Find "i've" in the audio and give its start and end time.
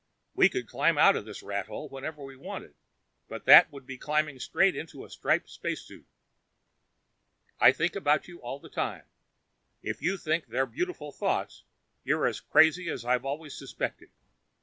13.05-13.25